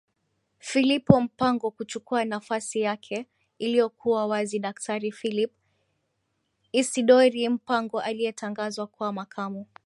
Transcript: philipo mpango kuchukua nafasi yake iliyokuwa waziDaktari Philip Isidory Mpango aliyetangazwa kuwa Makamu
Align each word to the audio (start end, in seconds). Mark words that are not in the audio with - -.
philipo 0.59 1.21
mpango 1.21 1.71
kuchukua 1.71 2.25
nafasi 2.25 2.79
yake 2.79 3.27
iliyokuwa 3.59 4.27
waziDaktari 4.27 5.11
Philip 5.11 5.53
Isidory 6.71 7.49
Mpango 7.49 7.99
aliyetangazwa 8.01 8.87
kuwa 8.87 9.13
Makamu 9.13 9.65